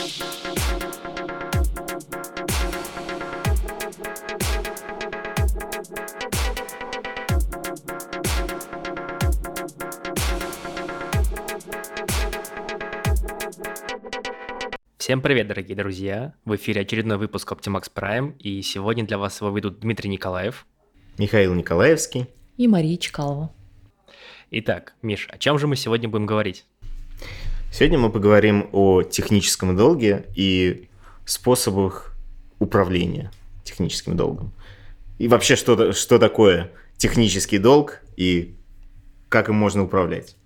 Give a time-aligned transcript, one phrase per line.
[0.00, 0.16] Всем
[15.20, 16.32] привет, дорогие друзья!
[16.46, 20.66] В эфире очередной выпуск Optimax Prime, и сегодня для вас его ведут Дмитрий Николаев,
[21.18, 22.26] Михаил Николаевский
[22.56, 23.52] и Мария Чкалова.
[24.50, 26.64] Итак, Миш, о чем же мы сегодня будем говорить?
[27.72, 30.88] Сегодня мы поговорим о техническом долге и
[31.24, 32.16] способах
[32.58, 33.30] управления
[33.62, 34.52] техническим долгом.
[35.18, 38.56] И вообще, что, что такое технический долг и
[39.28, 40.36] как им можно управлять.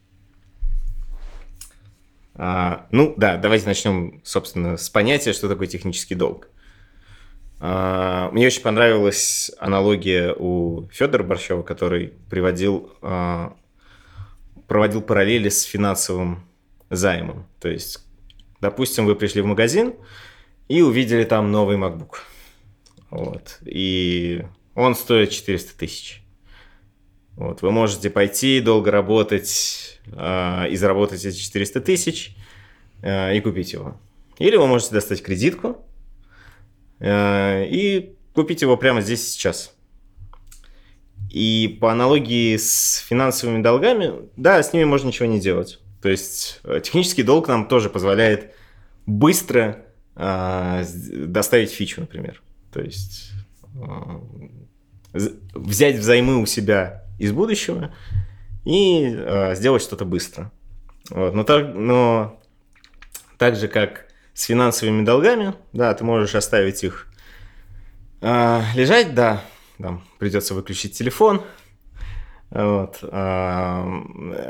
[2.34, 6.48] А, ну да, давайте начнем, собственно, с понятия, что такое технический долг.
[7.58, 13.56] А, мне очень понравилась аналогия у Федора Борщева, который приводил, а,
[14.68, 16.44] проводил параллели с финансовым
[16.96, 17.46] займом.
[17.60, 18.00] То есть,
[18.60, 19.94] допустим, вы пришли в магазин
[20.68, 22.16] и увидели там новый MacBook.
[23.10, 23.58] Вот.
[23.64, 26.24] И он стоит 400 тысяч.
[27.36, 32.36] Вот, вы можете пойти, долго работать э, и заработать эти 400 тысяч
[33.02, 34.00] э, и купить его.
[34.38, 35.84] Или вы можете достать кредитку
[37.00, 39.74] э, и купить его прямо здесь сейчас.
[41.30, 45.80] И по аналогии с финансовыми долгами, да, с ними можно ничего не делать.
[46.04, 48.52] То есть э, технический долг нам тоже позволяет
[49.06, 50.84] быстро э,
[51.28, 52.42] доставить фичу, например.
[52.70, 53.30] То есть
[53.74, 55.20] э,
[55.54, 57.94] взять взаймы у себя из будущего
[58.66, 60.52] и э, сделать что-то быстро.
[61.08, 61.32] Вот.
[61.32, 62.38] Но, так, но
[63.38, 67.06] так же, как с финансовыми долгами, да, ты можешь оставить их
[68.20, 69.42] э, лежать, да,
[69.78, 71.40] там придется выключить телефон,
[72.54, 73.00] вот.
[73.02, 73.84] А,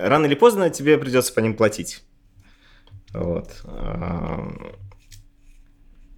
[0.03, 2.05] рано или поздно тебе придется по ним платить.
[3.15, 3.63] Вот.
[3.65, 4.53] А,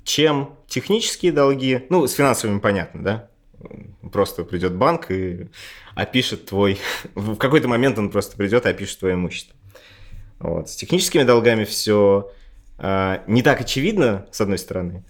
[0.03, 3.31] чем технические долги, ну, с финансовыми понятно, да,
[4.13, 5.49] просто придет банк и
[5.95, 6.81] опишет твой...
[7.15, 9.57] В какой-то момент он просто придет и опишет твое имущество.
[10.41, 10.69] Вот.
[10.69, 12.33] С техническими долгами все
[12.79, 15.05] э, не так очевидно, с одной стороны.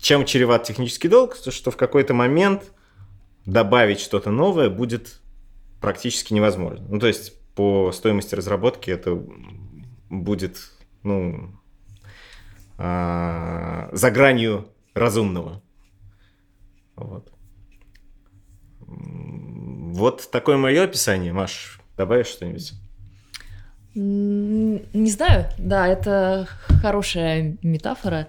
[0.00, 2.72] Чем чреват технический долг, то что в какой-то момент
[3.46, 5.20] добавить что-то новое будет
[5.80, 6.86] практически невозможно.
[6.88, 9.20] Ну, то есть по стоимости разработки это
[10.08, 10.70] будет,
[11.02, 11.54] ну,
[12.78, 15.62] э, за гранью разумного.
[16.96, 17.32] Вот.
[18.86, 21.32] Вот такое мое описание.
[21.32, 22.72] Маш, добавишь что-нибудь?
[23.94, 26.48] Не знаю, да, это
[26.80, 28.28] хорошая метафора.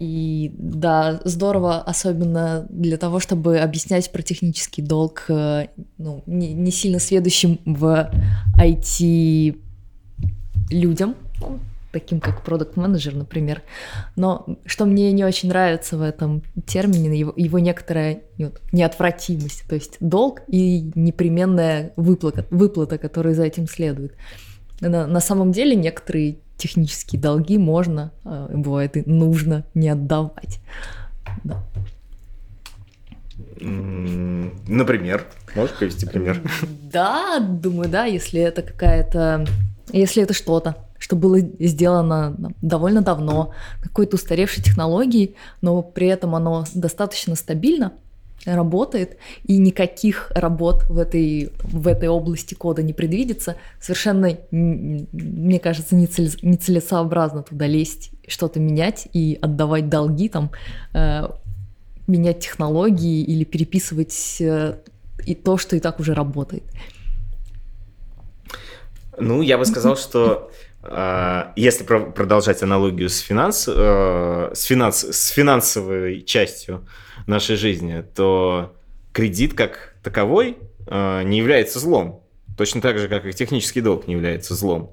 [0.00, 5.66] И да, здорово, особенно для того, чтобы объяснять про технический долг э,
[5.98, 8.10] ну, не, не сильно сведущим в
[8.58, 9.60] IT
[10.70, 11.16] людям,
[11.92, 13.62] таким как продукт менеджер например.
[14.16, 18.22] Но что мне не очень нравится в этом термине, его, его некоторая
[18.72, 24.14] неотвратимость, то есть долг и непременная выплата, выплата, которая за этим следует.
[24.80, 30.60] На, на самом деле некоторые технические долги можно, а, бывает и нужно не отдавать.
[31.44, 31.64] Да.
[33.60, 36.40] Например, можешь привести пример?
[36.92, 39.46] Да, думаю, да, если это какая-то,
[39.92, 46.64] если это что-то, что было сделано довольно давно, какой-то устаревшей технологией, но при этом оно
[46.74, 47.92] достаточно стабильно
[48.44, 55.94] работает, и никаких работ в этой, в этой области кода не предвидится, совершенно, мне кажется,
[55.94, 60.50] нецелесообразно туда лезть, что-то менять и отдавать долги, там,
[60.94, 61.28] э,
[62.06, 64.76] менять технологии или переписывать э,
[65.26, 66.64] и то, что и так уже работает.
[69.18, 70.50] Ну, я бы сказал, что
[70.82, 76.86] а, если продолжать аналогию с, финанс, э, с, финанс, с финансовой частью
[77.26, 78.76] нашей жизни, то
[79.12, 82.22] кредит как таковой э, не является злом.
[82.56, 84.92] Точно так же, как и технический долг не является злом.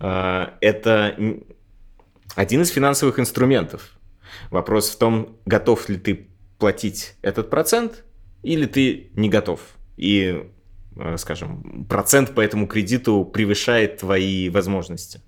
[0.00, 1.16] Э, это
[2.34, 3.98] один из финансовых инструментов.
[4.50, 6.28] Вопрос в том, готов ли ты
[6.58, 8.04] платить этот процент
[8.42, 9.60] или ты не готов.
[9.96, 10.46] И
[10.96, 15.20] Э, скажем, процент по этому кредиту превышает твои возможности.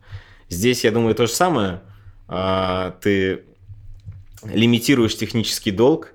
[0.48, 1.82] Здесь, я думаю, то же самое.
[2.28, 3.44] А, ты
[4.44, 6.12] лимитируешь технический долг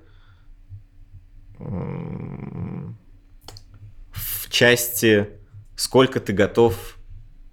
[4.10, 5.28] в части,
[5.76, 6.98] сколько ты готов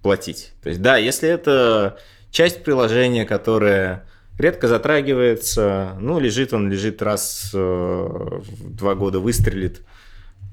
[0.01, 0.53] платить.
[0.61, 1.97] То есть, да, если это
[2.31, 4.05] часть приложения, которая
[4.37, 9.81] редко затрагивается, ну, лежит он, лежит раз э, в два года выстрелит–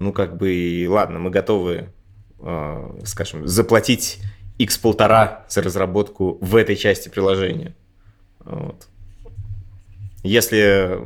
[0.02, 1.88] ну, как бы, ладно, мы готовы,
[2.40, 4.18] э, скажем, заплатить
[4.58, 7.74] x полтора за разработку в этой части приложения.
[8.40, 8.88] Вот.
[10.24, 11.00] Если,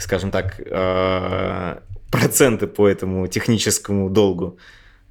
[0.00, 1.80] скажем так, э,
[2.10, 4.58] проценты по этому техническому долгу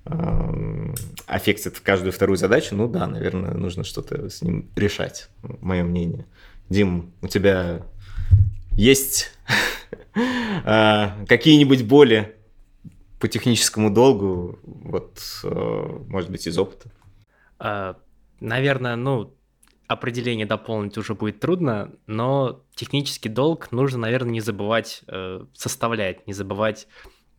[0.06, 0.94] э,
[1.27, 5.30] аффектят каждую вторую задачу, ну да, наверное, нужно что-то с ним решать,
[5.62, 6.25] мое мнение.
[6.69, 7.81] Дим, у тебя
[8.74, 9.31] есть
[10.15, 12.36] э, какие-нибудь боли
[13.19, 15.19] по техническому долгу, вот,
[16.07, 16.89] может быть, из опыта?
[18.39, 19.33] Наверное, ну,
[19.89, 26.33] определение дополнить уже будет трудно, но технический долг нужно, наверное, не забывать э, составлять, не
[26.33, 26.88] забывать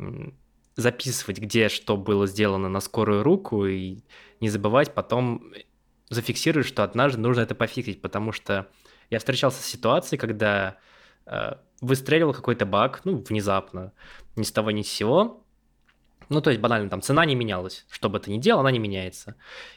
[0.01, 0.33] э,
[0.75, 4.01] записывать, где что было сделано на скорую руку, и
[4.41, 5.53] не забывать потом
[6.09, 8.69] зафиксировать, что однажды нужно это пофиксить, потому что
[9.11, 10.77] я встречался с ситуацией, когда
[11.27, 13.93] э, выстреливал какой-то баг, ну, внезапно,
[14.35, 15.47] ни с того ни с сего,
[16.31, 17.85] ну, то есть банально там цена не менялась.
[17.91, 19.35] Что бы ты ни делал, она не меняется.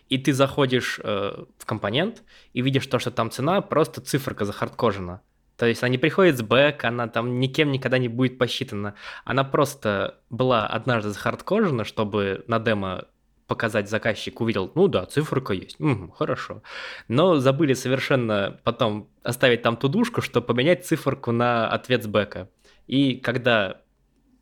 [0.07, 2.23] И ты заходишь э, в компонент
[2.53, 5.21] и видишь то, что там цена просто циферка захардкожена.
[5.57, 8.93] То есть она не приходит с бэк, она там никем никогда не будет посчитана.
[9.25, 13.05] Она просто была однажды захардкожена, чтобы на демо
[13.47, 16.61] показать заказчик, увидел, ну да, циферка есть, угу, хорошо.
[17.07, 22.49] Но забыли совершенно потом оставить там тудушку, чтобы поменять циферку на ответ с бэка.
[22.87, 23.82] И когда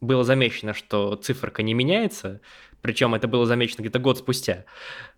[0.02, 2.42] было замечено, что циферка не меняется,
[2.82, 4.66] причем это было замечено где-то год спустя,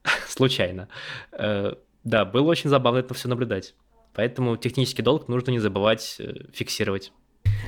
[0.27, 0.89] случайно.
[1.31, 3.75] Э, да, было очень забавно это все наблюдать.
[4.13, 7.11] Поэтому технический долг нужно не забывать э, фиксировать.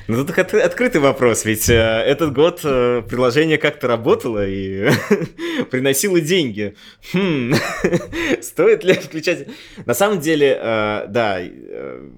[0.08, 4.88] Ну, тут от, открытый вопрос, ведь э, этот год э, приложение как-то работало и
[5.70, 6.76] приносило деньги.
[7.12, 7.54] Хм,
[8.42, 9.48] стоит ли включать?
[9.84, 12.08] На самом деле, э, да, э,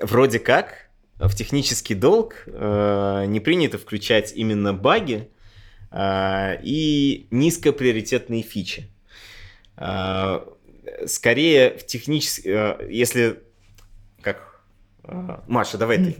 [0.00, 0.85] вроде как
[1.18, 5.28] в технический долг э, не принято включать именно баги
[5.90, 8.90] э, и низкоприоритетные фичи.
[9.76, 10.40] Э,
[11.06, 12.50] скорее в технический,
[12.92, 13.42] если
[14.20, 14.62] как
[15.46, 16.16] Маша, давай ты.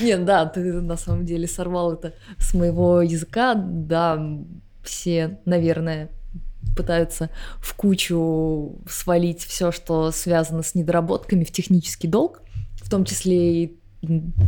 [0.00, 3.54] Нет, да, ты на самом деле сорвал это с моего языка.
[3.54, 4.38] Да,
[4.82, 6.10] все, наверное,
[6.74, 12.43] пытаются в кучу свалить все, что связано с недоработками в технический долг
[12.84, 13.78] в том числе и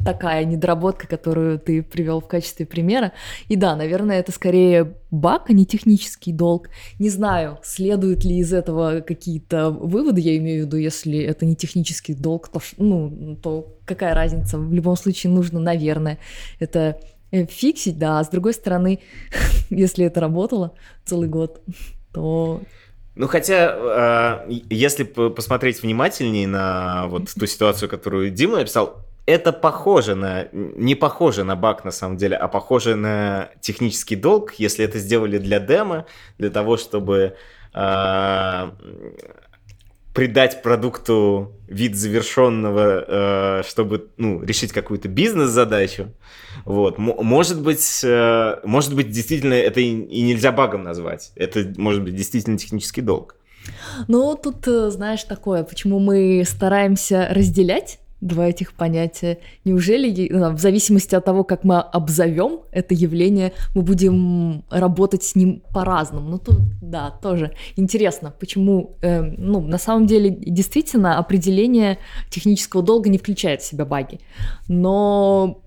[0.05, 3.13] такая недоработка, которую ты привел в качестве примера.
[3.49, 6.69] И да, наверное, это скорее баг, а не технический долг.
[6.99, 11.57] Не знаю, следуют ли из этого какие-то выводы, я имею в виду, если это не
[11.57, 14.59] технический долг, то, ну, то какая разница?
[14.59, 16.19] В любом случае нужно, наверное,
[16.59, 17.01] это
[17.31, 19.01] э, фиксить, да, а с другой стороны,
[19.71, 20.75] если это работало
[21.05, 21.63] целый год,
[22.13, 22.63] то
[23.17, 30.15] ну, хотя, э, если посмотреть внимательнее на вот ту ситуацию, которую Дима написал, это похоже
[30.15, 34.99] на, не похоже на баг на самом деле, а похоже на технический долг, если это
[34.99, 36.05] сделали для демо,
[36.39, 37.37] для того, чтобы
[37.75, 38.71] э,
[40.17, 43.05] придать продукту вид завершенного,
[43.61, 46.15] э, чтобы ну, решить какую-то бизнес-задачу.
[46.65, 46.97] Вот.
[46.97, 51.33] Может быть, э, может быть, действительно это и нельзя багом назвать.
[51.37, 53.37] Это может быть действительно технический долг.
[54.09, 59.39] Ну, тут, э, знаешь, такое, почему мы стараемся разделять два этих понятия.
[59.65, 65.35] Неужели ну, в зависимости от того, как мы обзовем это явление, мы будем работать с
[65.35, 66.31] ним по-разному?
[66.31, 71.99] Ну, тут, да, тоже интересно, почему, э, ну, на самом деле, действительно, определение
[72.31, 74.21] технического долга не включает в себя баги.
[74.69, 75.63] Но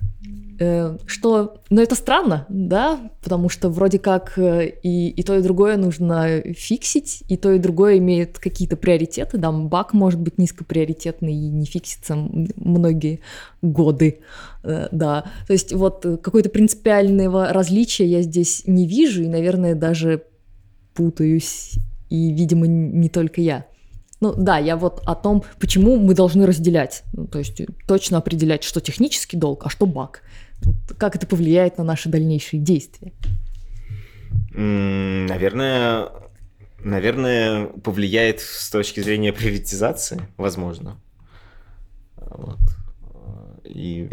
[1.05, 5.77] что, ну это странно, да, потому что вроде как э, и, и то, и другое
[5.77, 11.49] нужно фиксить, и то, и другое имеет какие-то приоритеты, да, баг может быть низкоприоритетный и
[11.49, 12.15] не фиксится
[12.57, 13.21] многие
[13.61, 14.19] годы,
[14.63, 20.23] э, да, то есть вот какое-то принципиального различия я здесь не вижу, и, наверное, даже
[20.93, 21.75] путаюсь,
[22.09, 23.65] и, видимо, не только я.
[24.19, 28.65] Ну да, я вот о том, почему мы должны разделять, ну, то есть точно определять,
[28.65, 30.21] что технический долг, а что баг
[30.97, 33.13] как это повлияет на наши дальнейшие действия?
[34.51, 36.09] Наверное,
[36.83, 40.99] наверное, повлияет с точки зрения приоритизации, возможно.
[42.15, 42.59] Вот.
[43.63, 44.09] И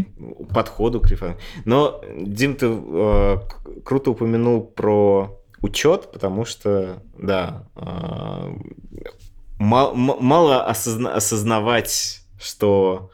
[0.53, 1.39] подходу к реформе.
[1.65, 3.37] Но, Дим, ты э,
[3.85, 8.55] круто упомянул про учет, потому что, да, э,
[9.59, 13.11] мало, мало осозна осознавать, что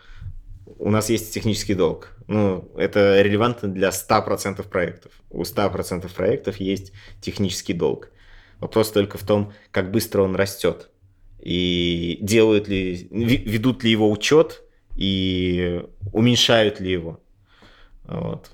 [0.78, 2.11] у нас есть технический долг.
[2.26, 5.12] Ну, это релевантно для 100% проектов.
[5.30, 8.10] У 100% проектов есть технический долг.
[8.60, 10.90] Вопрос только в том, как быстро он растет.
[11.40, 14.62] И делают ли, ведут ли его учет
[14.96, 17.20] и уменьшают ли его.
[18.04, 18.50] Вот.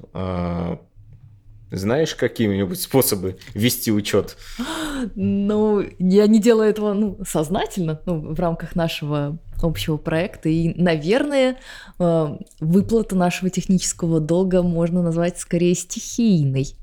[1.71, 4.37] Знаешь какие-нибудь способы вести учет?
[5.15, 10.49] Ну, я не делаю этого ну, сознательно, ну, в рамках нашего общего проекта.
[10.49, 11.59] И, наверное,
[12.01, 16.75] э, выплата нашего технического долга можно назвать скорее стихийной.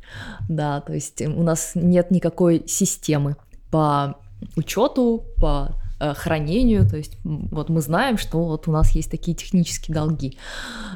[0.48, 3.36] Да, то есть у нас нет никакой системы
[3.70, 4.18] по
[4.56, 6.88] учету, по э, хранению.
[6.88, 10.38] То есть вот мы знаем, что вот у нас есть такие технические долги.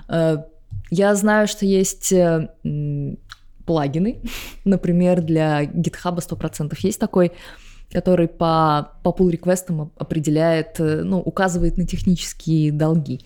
[0.08, 0.38] Э,
[0.89, 2.13] я знаю, что есть
[3.70, 4.22] плагины,
[4.66, 7.32] например, для GitHub 100% есть такой
[7.92, 13.22] который по, по pull реквестам определяет, э, ну, указывает на технические долги.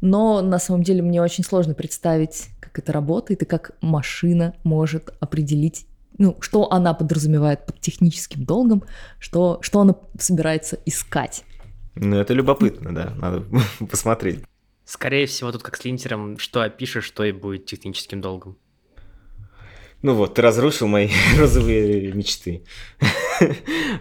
[0.00, 5.14] Но на самом деле мне очень сложно представить, как это работает и как машина может
[5.20, 5.86] определить,
[6.18, 8.82] ну, что она подразумевает под техническим долгом,
[9.20, 11.44] что, что она собирается искать.
[11.94, 13.44] Ну, это любопытно, да, надо
[13.88, 14.40] посмотреть.
[14.84, 18.58] Скорее всего, тут как с линтером, что опишешь, что и будет техническим долгом.
[20.00, 22.62] Ну вот, ты разрушил мои розовые мечты.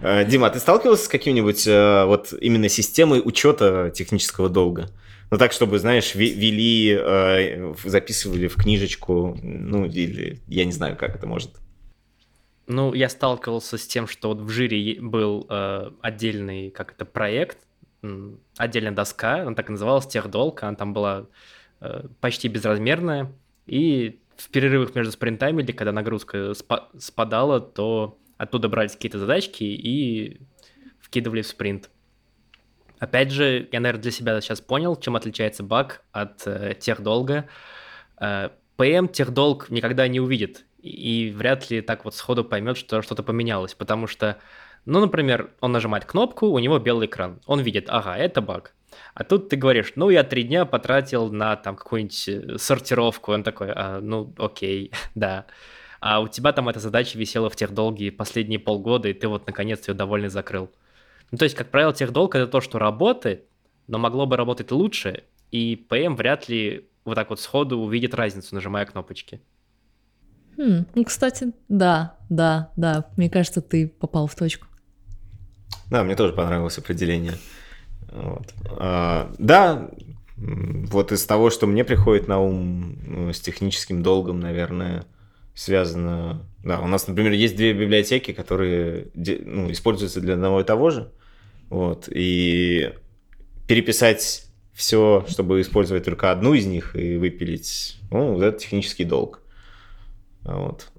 [0.02, 4.90] Э, Дима, а ты сталкивался с каким-нибудь э, вот именно системой учета технического долга?
[5.32, 11.16] Ну так, чтобы, знаешь, вели, э, записывали в книжечку, ну или я не знаю, как
[11.16, 11.52] это может.
[12.68, 15.48] Ну, я сталкивался с тем, что вот в жире был
[16.02, 17.60] отдельный, как это, проект,
[18.58, 21.28] отдельная доска, она так и называлась, техдолг, она там была
[22.20, 23.32] почти безразмерная,
[23.68, 29.64] и в перерывах между спринтами или когда нагрузка спа- спадала, то оттуда брались какие-то задачки
[29.64, 30.40] и
[31.00, 31.90] вкидывали в спринт.
[33.00, 37.48] Опять же, я, наверное, для себя сейчас понял, чем отличается баг от э, техдолга.
[38.20, 43.24] Э, PM техдолг никогда не увидит и вряд ли так вот сходу поймет, что что-то
[43.24, 44.38] поменялось, потому что,
[44.86, 48.74] ну, например, он нажимает кнопку, у него белый экран, он видит, ага, это баг.
[49.14, 53.32] А тут ты говоришь, ну, я три дня потратил на там какую-нибудь э, сортировку.
[53.32, 55.46] Он такой, а, ну, окей, да.
[56.00, 59.48] А у тебя там эта задача висела в тех долгие последние полгода, и ты вот
[59.48, 60.70] наконец ее довольно закрыл.
[61.32, 63.46] Ну, то есть, как правило, техдолг— это то, что работает,
[63.88, 68.54] но могло бы работать лучше, и ПМ вряд ли вот так вот сходу увидит разницу,
[68.54, 69.42] нажимая кнопочки.
[70.58, 73.10] Хм, ну, кстати, да, да, да.
[73.16, 74.68] Мне кажется, ты попал в точку.
[75.90, 77.34] Да, мне тоже понравилось определение.
[78.12, 78.54] Вот.
[78.78, 79.90] А, да,
[80.38, 85.06] вот из того, что мне приходит на ум ну, с техническим долгом, наверное,
[85.56, 86.46] связано...
[86.64, 91.12] Да, у нас, например, есть две библиотеки, которые ну, используются для одного и того же.
[91.70, 92.94] Вот, и
[93.68, 99.42] переписать все, чтобы использовать только одну из них и выпилить, ну, вот это технический долг.
[100.44, 100.92] Вот.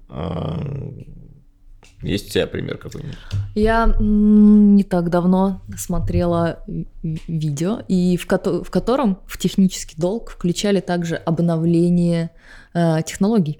[2.01, 3.17] Есть у тебя пример какой-нибудь?
[3.55, 6.63] Я не так давно смотрела
[7.03, 12.31] видео, и в, ко- в котором в технический долг включали также обновление
[12.73, 13.59] э, технологий.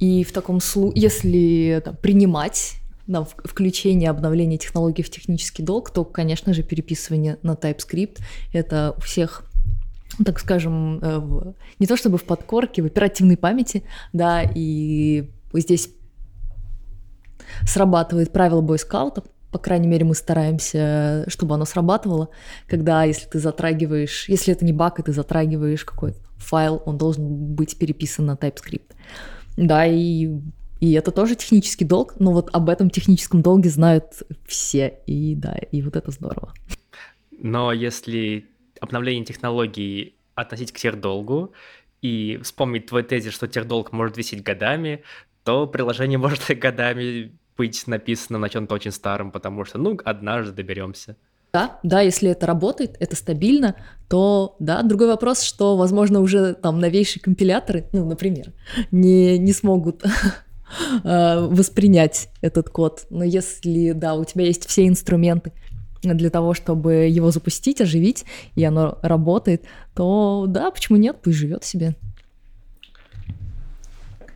[0.00, 2.74] И в таком случае, если там, принимать
[3.06, 8.18] да, включение обновления технологий в технический долг, то, конечно же, переписывание на TypeScript—
[8.52, 9.44] это у всех
[10.24, 13.82] так скажем, э, не то чтобы в подкорке, в оперативной памяти,
[14.12, 15.90] да, и здесь
[17.66, 19.24] срабатывает правило бойскаутов,
[19.54, 22.28] по крайней мере, мы стараемся, чтобы оно срабатывало,
[22.66, 27.54] когда, если ты затрагиваешь, если это не баг, и ты затрагиваешь какой-то файл, он должен
[27.54, 28.96] быть переписан на TypeScript.
[29.56, 30.28] Да, и,
[30.80, 35.54] и это тоже технический долг, но вот об этом техническом долге знают все, и да,
[35.70, 36.52] и вот это здорово.
[37.38, 38.48] Но если
[38.80, 41.52] обновление технологий относить к техдолгу
[42.02, 45.04] и вспомнить твой тезис, что техдолг может висеть годами,
[45.44, 51.16] то приложение может годами быть написано на чем-то очень старом, потому что, ну, однажды доберемся.
[51.52, 53.76] Да, да, если это работает, это стабильно,
[54.08, 54.82] то да.
[54.82, 58.52] Другой вопрос, что, возможно, уже там новейшие компиляторы, ну, например,
[58.90, 60.02] не, не смогут
[61.04, 63.06] э, воспринять этот код.
[63.08, 65.52] Но если, да, у тебя есть все инструменты
[66.02, 68.24] для того, чтобы его запустить, оживить,
[68.56, 69.62] и оно работает,
[69.94, 71.94] то да, почему нет, пусть живет себе.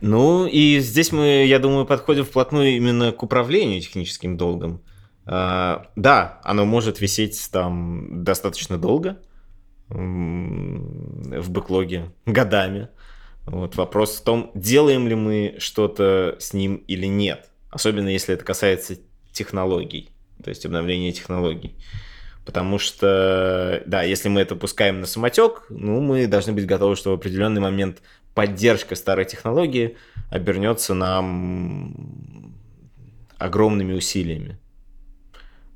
[0.01, 4.81] Ну, и здесь мы, я думаю, подходим вплотную именно к управлению техническим долгом.
[5.25, 9.19] А, да, оно может висеть там достаточно долго
[9.89, 12.89] в бэклоге, годами.
[13.45, 17.49] Вот вопрос в том, делаем ли мы что-то с ним или нет.
[17.69, 18.97] Особенно если это касается
[19.31, 20.09] технологий,
[20.43, 21.75] то есть обновления технологий.
[22.49, 27.11] Потому что, да, если мы это пускаем на самотек, ну, мы должны быть готовы, что
[27.11, 28.01] в определенный момент
[28.33, 29.97] поддержка старой технологии
[30.31, 32.55] обернется нам
[33.37, 34.57] огромными усилиями.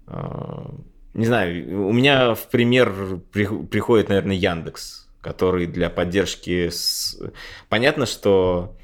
[0.07, 0.73] А,
[1.13, 2.91] не знаю, у меня в пример
[3.31, 6.69] приходит, наверное, Яндекс, который для поддержки...
[6.69, 7.21] С...
[7.69, 8.75] Понятно, что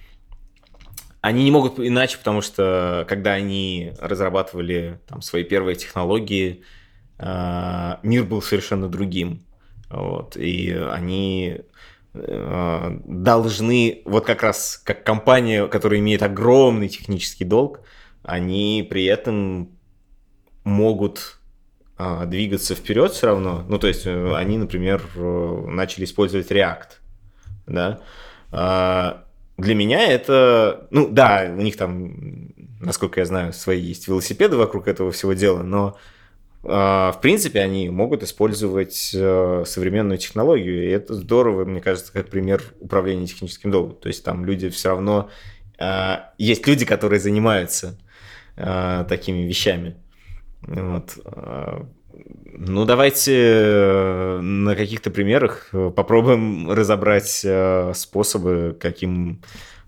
[1.21, 6.63] они не могут иначе, потому что когда они разрабатывали там, свои первые технологии,
[7.21, 9.41] мир был совершенно другим.
[9.89, 11.61] Вот, и они
[12.13, 17.81] э, должны, вот как раз как компания, которая имеет огромный технический долг,
[18.23, 19.69] они при этом
[20.63, 21.39] могут
[21.97, 23.65] э, двигаться вперед все равно.
[23.67, 26.89] Ну, то есть э, они, например, э, начали использовать React,
[27.65, 27.99] да,
[28.51, 29.25] а,
[29.57, 32.49] для меня это, ну да, у них там,
[32.79, 35.99] насколько я знаю, свои есть велосипеды вокруг этого всего дела, но а,
[36.61, 42.61] в принципе они могут использовать э, современную технологию, и это здорово, мне кажется, как пример
[42.79, 43.95] управления техническим долгом.
[43.95, 45.29] То есть там люди все равно...
[45.79, 47.97] А, есть люди, которые занимаются
[49.07, 49.95] такими вещами.
[50.63, 51.17] Вот.
[52.61, 59.41] Ну, давайте э, на каких-то примерах э, попробуем разобрать э, способы, каким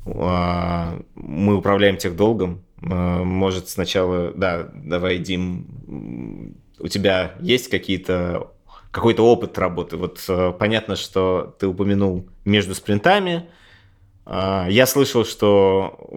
[0.06, 2.64] а, мы управляем тех долгом.
[2.82, 8.52] Может, сначала, да, давай, Дим, у тебя есть какие-то
[8.90, 9.98] какой-то опыт работы?
[9.98, 10.20] Вот
[10.60, 13.50] понятно, что ты упомянул между спринтами.
[14.26, 16.10] А, я слышал, что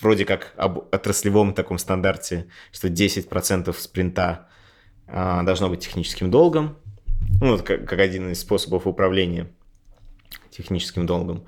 [0.00, 4.48] вроде как об отраслевом таком стандарте, что 10% спринта
[5.06, 6.76] должно быть техническим долгом.
[7.40, 9.48] Ну, вот как, один из способов управления
[10.50, 11.44] техническим долгом.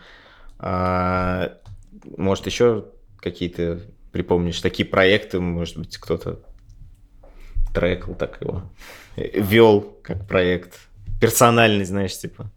[0.60, 2.84] Может, еще
[3.20, 3.80] какие-то
[4.18, 6.40] припомнишь такие проекты, может быть, кто-то
[7.72, 8.64] трекал так его,
[9.16, 10.88] вел как проект,
[11.20, 12.50] персональный, знаешь, типа.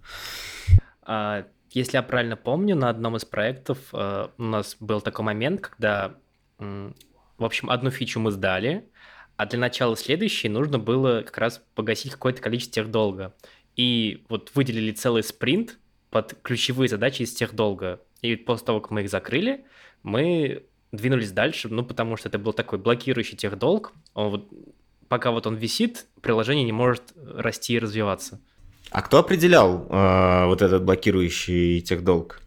[1.03, 5.62] А, если я правильно помню, на одном из проектов uh, у нас был такой момент,
[5.62, 6.15] когда,
[6.58, 8.89] в общем, одну фичу мы сдали,
[9.38, 13.36] а для начала следующей нужно было как раз погасить какое-то количество техдолга.
[13.75, 15.77] И вот выделили целый спринт
[16.10, 18.01] под ключевые задачи из техдолга.
[18.24, 19.63] И после того, как мы их закрыли,
[20.01, 23.93] мы двинулись дальше, ну, потому что это был такой блокирующий техдолг.
[24.13, 24.50] Он вот,
[25.07, 28.39] пока вот он висит, приложение не может расти и развиваться.
[28.89, 32.41] А кто определял э, вот этот блокирующий техдолг?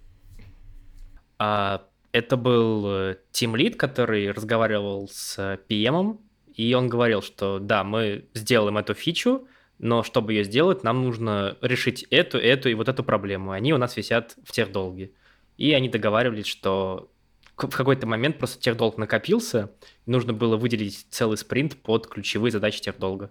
[1.38, 2.86] А, это был
[3.32, 6.18] Team Lead, который разговаривал с PM,
[6.54, 11.56] и он говорил, что да, мы сделаем эту фичу, но чтобы ее сделать, нам нужно
[11.60, 13.50] решить эту, эту и вот эту проблему.
[13.50, 15.10] Они у нас висят в тех долге.
[15.56, 17.10] И они договаривались, что
[17.56, 19.70] в какой-то момент просто тех долг накопился,
[20.06, 23.30] и нужно было выделить целый спринт под ключевые задачи тех долга.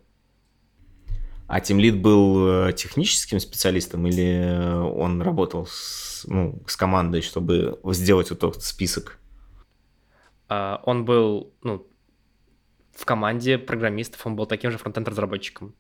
[1.47, 8.29] А Тимлит был э, техническим специалистом или он работал с, ну, с командой, чтобы сделать
[8.29, 9.19] вот этот список?
[10.49, 11.87] Uh, он был ну,
[12.95, 15.75] в команде программистов он был таким же фронтенд-разработчиком.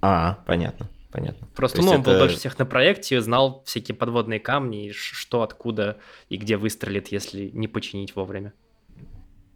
[0.00, 0.88] А, понятно,
[1.18, 1.48] понятно.
[1.54, 2.10] Просто ну, он это...
[2.10, 7.50] был больше всех на проекте, знал всякие подводные камни, что, откуда и где выстрелит, если
[7.52, 8.52] не починить вовремя.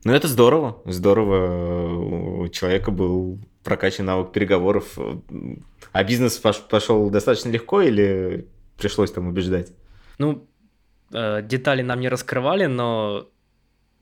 [0.04, 0.82] Ну, это здорово.
[0.84, 2.42] Здорово.
[2.42, 4.98] У человека был прокачан навык переговоров.
[5.92, 9.72] А бизнес пошел достаточно легко или пришлось там убеждать?
[10.18, 10.48] Ну,
[11.12, 13.28] э, детали нам не раскрывали, но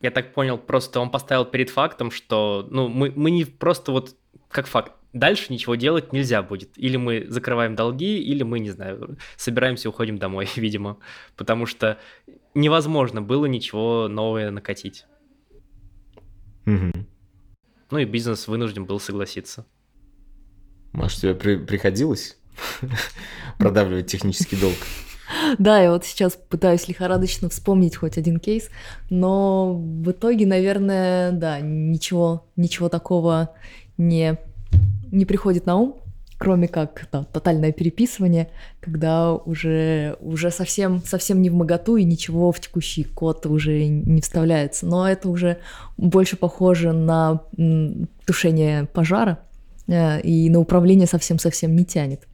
[0.01, 4.16] я так понял, просто он поставил перед фактом, что ну, мы, мы не просто вот
[4.49, 6.70] как факт, дальше ничего делать нельзя будет.
[6.77, 10.99] Или мы закрываем долги, или мы, не знаю, собираемся и уходим домой, видимо.
[11.37, 11.99] Потому что
[12.55, 15.07] невозможно было ничего новое накатить.
[16.66, 17.07] Угу.
[17.90, 19.66] Ну и бизнес вынужден был согласиться.
[20.92, 22.38] Может, тебе при приходилось
[23.59, 24.77] продавливать технический долг?
[25.59, 28.68] Да, я вот сейчас пытаюсь лихорадочно вспомнить хоть один кейс,
[29.11, 33.55] но в итоге, наверное, да, ничего, ничего такого
[33.96, 34.38] не,
[35.11, 35.96] не приходит на ум,
[36.38, 42.50] кроме как да, тотальное переписывание, когда уже, уже совсем, совсем не в моготу и ничего
[42.52, 44.87] в текущий код уже не вставляется.
[44.87, 45.59] Но это уже
[45.96, 47.42] больше похоже на
[48.26, 49.40] тушение пожара
[49.87, 52.26] э, и на управление совсем-совсем не тянет.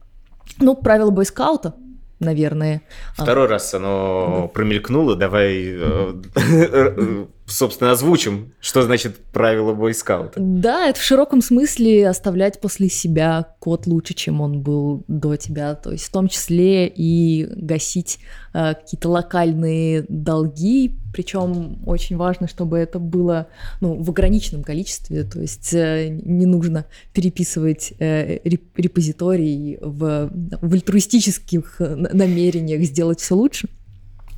[0.59, 1.75] Ну, правило бойскаута—
[2.19, 2.81] наверное.
[3.17, 3.23] А.
[3.23, 3.49] Второй а...
[3.49, 4.47] раз оно да.
[4.47, 10.33] промелькнуло, давай, э, собственно, озвучим, что значит правило бойскаута.
[10.37, 15.73] Да, это в широком смысле оставлять после себя код лучше, чем он был до тебя,
[15.75, 18.19] то есть в том числе и гасить
[18.53, 23.47] э, какие-то локальные долги, причем очень важно, чтобы это было
[23.79, 30.29] ну, в ограниченном количестве, то есть э, не нужно переписывать э, репозиторий в,
[30.61, 33.69] в альтруистических намерениях сделать все лучше.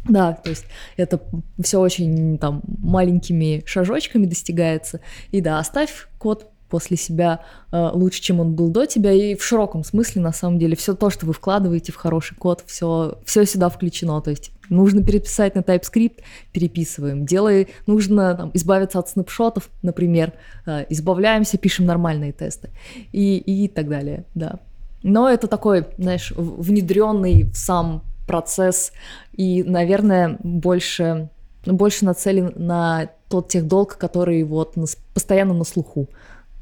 [0.05, 0.65] Да, то есть
[0.97, 1.21] это
[1.61, 5.01] все очень там маленькими шажочками достигается.
[5.31, 9.11] И да, оставь код после себя э, лучше, чем он был до тебя.
[9.11, 12.63] И в широком смысле, на самом деле, все то, что вы вкладываете в хороший код,
[12.65, 14.21] все, все сюда включено.
[14.21, 16.19] То есть нужно переписать на TypeScript,
[16.53, 17.25] переписываем.
[17.25, 20.33] Делай, нужно там, избавиться от снапшотов, например,
[20.65, 22.69] э, избавляемся, пишем нормальные тесты
[23.11, 24.59] и, и так далее, да.
[25.01, 28.93] Но это такой, знаешь, внедренный в сам процесс
[29.33, 31.29] и, наверное, больше,
[31.65, 34.75] больше нацелен на тот техдолг, который вот
[35.15, 36.07] постоянно на слуху,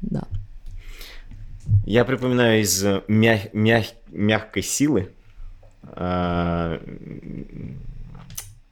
[0.00, 0.22] да.
[1.84, 5.12] Я припоминаю из мяг, мяг, мягкой силы
[5.82, 6.78] э,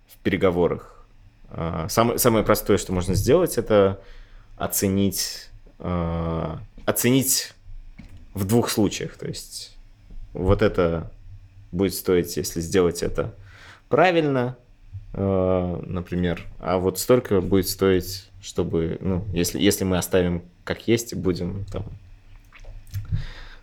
[0.08, 1.06] в переговорах.
[1.50, 4.00] Э, самое, самое простое, что можно сделать, это
[4.56, 6.56] оценить, э,
[6.86, 7.52] оценить
[8.32, 9.18] в двух случаях.
[9.18, 9.76] То есть
[10.32, 11.10] вот это
[11.76, 13.34] будет стоить, если сделать это
[13.88, 14.56] правильно,
[15.12, 21.14] э, например, а вот столько будет стоить, чтобы, ну, если, если мы оставим как есть,
[21.14, 21.84] будем там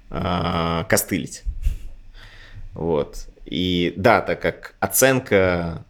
[0.10, 1.44] э, костылить.
[2.74, 3.28] Вот.
[3.46, 5.84] И да, так как оценка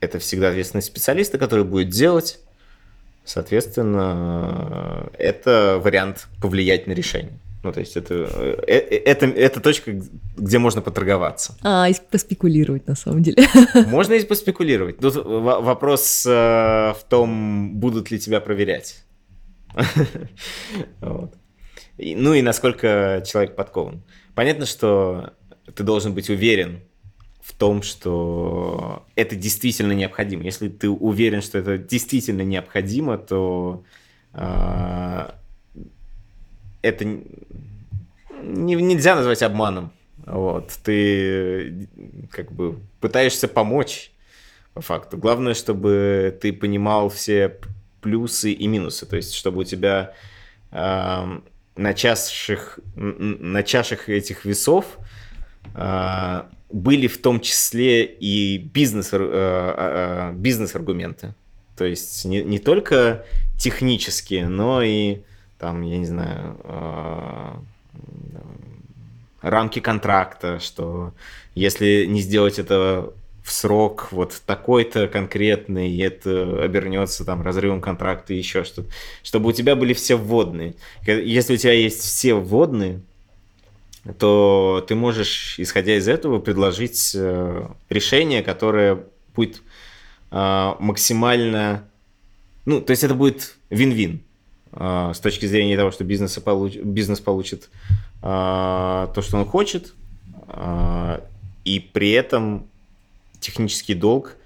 [0.00, 2.38] это всегда ответственность специалиста, который будет делать,
[3.24, 7.38] соответственно, это вариант повлиять на решение.
[7.62, 9.92] Ну, то есть это, э, э, это, это точка,
[10.36, 11.56] где можно поторговаться.
[11.62, 13.46] А, и поспекулировать, на самом деле.
[13.86, 14.98] Можно и поспекулировать.
[14.98, 19.04] Тут вопрос э, в том, будут ли тебя проверять.
[21.00, 21.34] вот.
[21.98, 24.02] Ну и насколько человек подкован.
[24.34, 25.34] Понятно, что
[25.74, 26.80] ты должен быть уверен
[27.42, 30.42] в том, что это действительно необходимо.
[30.42, 33.84] Если ты уверен, что это действительно необходимо, то
[34.32, 35.30] э,
[36.82, 39.92] это не, нельзя назвать обманом.
[40.26, 40.72] Вот.
[40.84, 41.88] Ты
[42.30, 44.12] как бы пытаешься помочь
[44.74, 45.16] по факту.
[45.16, 47.56] Главное, чтобы ты понимал все
[48.00, 49.06] плюсы и минусы.
[49.06, 50.12] То есть, чтобы у тебя
[50.70, 51.38] э,
[51.76, 54.98] на, чашах, на чашах этих весов
[55.74, 61.34] э, были в том числе и бизнес, э, бизнес-аргументы.
[61.76, 63.24] То есть не, не только
[63.58, 65.20] технические, но и
[65.62, 67.54] там, я не знаю, э,
[69.42, 71.12] рамки контракта, что
[71.54, 73.12] если не сделать это
[73.44, 78.88] в срок вот такой-то конкретный, это обернется там разрывом контракта и еще что-то.
[79.22, 80.74] Чтобы у тебя были все вводные.
[81.06, 83.00] Если у тебя есть все вводные,
[84.18, 89.04] то ты можешь, исходя из этого, предложить э, решение, которое
[89.36, 89.62] будет
[90.32, 91.84] э, максимально...
[92.64, 94.22] Ну, то есть это будет вин-вин
[94.74, 96.76] с точки зрения того, что бизнес, получ...
[96.76, 97.68] бизнес получит
[98.20, 99.94] то, что он хочет,
[101.64, 102.66] и при этом
[103.40, 104.36] технический долг.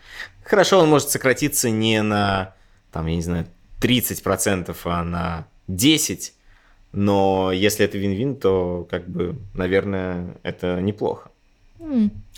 [0.42, 2.54] Хорошо, он может сократиться не на,
[2.92, 3.46] там, я не знаю,
[3.80, 6.32] 30%, а на 10%,
[6.92, 11.30] но если это вин-вин, то, как бы, наверное, это неплохо.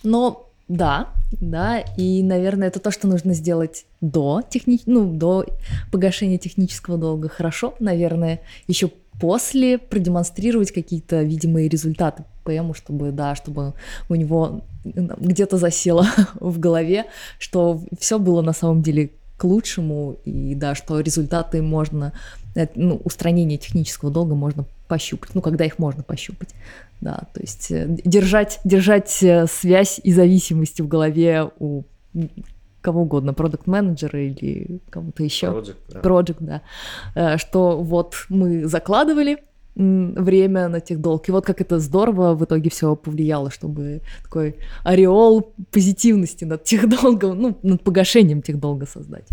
[0.03, 1.09] Но да,
[1.40, 4.81] да, и, наверное, это то, что нужно сделать до, техни...
[4.87, 5.46] ну, до
[5.90, 7.28] погашения технического долга.
[7.28, 13.74] Хорошо, наверное, еще после продемонстрировать какие-то видимые результаты ПМу, чтобы, да, чтобы
[14.09, 17.07] у него где-то засело в голове,
[17.38, 22.12] что все было на самом деле к лучшему, и да, что результаты можно,
[22.75, 26.49] ну, устранение технического долга можно пощупать, ну, когда их можно пощупать,
[27.01, 31.83] да, то есть э, держать, держать э, связь и зависимость в голове у
[32.81, 35.47] кого угодно, продукт менеджера или кого-то еще.
[35.49, 36.01] Project, да.
[36.01, 36.62] Project,
[37.14, 37.38] да.
[37.38, 39.38] Что вот мы закладывали,
[39.79, 41.29] время на тех долг.
[41.29, 46.88] И вот как это здорово в итоге все повлияло, чтобы такой ореол позитивности над тех
[47.03, 49.29] долгом, ну, над погашением тех долга создать.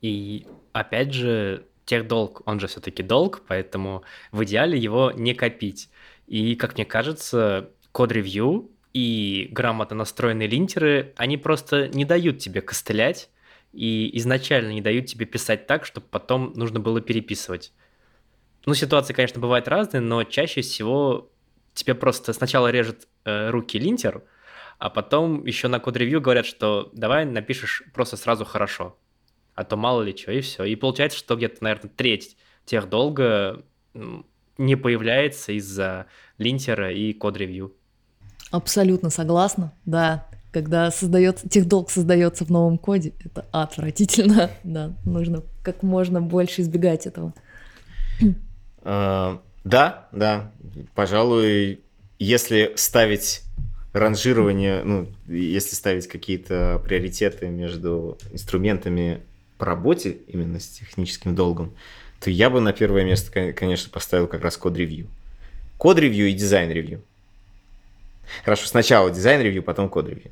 [0.00, 5.88] И опять же, тех долг, он же все-таки долг, поэтому в идеале его не копить.
[6.26, 13.30] И, как мне кажется, код-ревью и грамотно настроенные линтеры, они просто не дают тебе костылять
[13.72, 17.72] и изначально не дают тебе писать так, чтобы потом нужно было переписывать.
[18.66, 21.30] Ну, ситуации, конечно, бывают разные, но чаще всего
[21.72, 24.24] тебе просто сначала режет э, руки линтер,
[24.78, 28.98] а потом еще на код-ревью говорят, что давай напишешь просто сразу хорошо,
[29.58, 30.62] а то мало ли что, и все.
[30.62, 33.64] И получается, что где-то, наверное, треть тех долго
[34.56, 36.06] не появляется из-за
[36.38, 37.74] линтера и код-ревью.
[38.52, 40.28] Абсолютно согласна, да.
[40.52, 44.92] Когда создается, техдолг создается в новом коде, это отвратительно, да.
[45.04, 47.34] Нужно как можно больше избегать этого.
[48.82, 50.52] А, да, да,
[50.94, 51.80] пожалуй,
[52.20, 53.42] если ставить
[53.92, 59.22] ранжирование, ну, если ставить какие-то приоритеты между инструментами
[59.58, 61.74] по работе именно с техническим долгом,
[62.20, 65.08] то я бы на первое место, конечно, поставил как раз code review.
[65.76, 67.02] Code review и design review.
[68.44, 70.30] Хорошо, сначала design review, потом code review.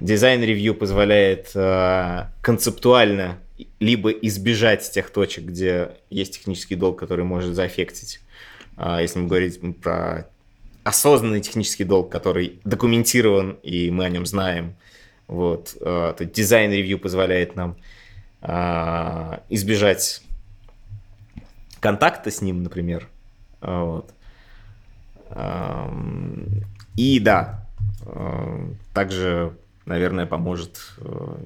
[0.00, 3.38] Design review позволяет э, концептуально
[3.80, 8.20] либо избежать тех точек, где есть технический долг, который может заэффектить.
[8.76, 10.28] Э, если мы говорим про
[10.84, 14.74] осознанный технический долг, который документирован, и мы о нем знаем.
[15.26, 15.76] Вот.
[15.80, 17.99] Э, дизайн-ревью позволяет нам э,
[18.42, 20.22] избежать
[21.80, 23.08] контакта с ним, например.
[23.60, 24.14] Вот.
[25.28, 26.64] Эм,
[26.96, 27.68] и да,
[28.02, 29.52] э, также,
[29.84, 30.94] наверное, поможет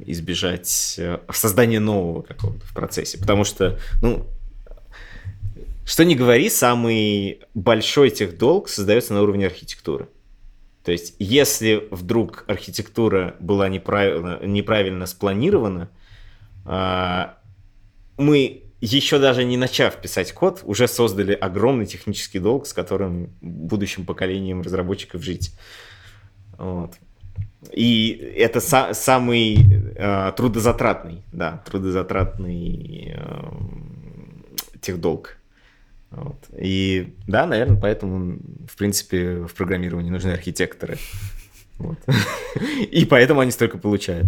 [0.06, 1.00] избежать
[1.32, 3.18] создания нового какого-то в процессе.
[3.18, 4.26] Потому что, ну,
[5.84, 10.08] что не говори, самый большой техдолг создается на уровне архитектуры.
[10.82, 16.03] То есть, если вдруг архитектура была неправильно, неправильно спланирована, а,
[16.64, 24.04] мы еще даже не начав писать код, уже создали огромный технический долг, с которым будущим
[24.04, 25.54] поколением разработчиков жить.
[26.58, 26.94] Вот.
[27.72, 29.56] И это са- самый
[29.96, 33.50] э, трудозатратный, да, трудозатратный э,
[34.82, 35.38] техдолг.
[36.10, 36.36] Вот.
[36.56, 38.38] И да, наверное, поэтому,
[38.70, 40.98] в принципе, в программировании нужны архитекторы.
[42.92, 44.26] И поэтому они столько получают.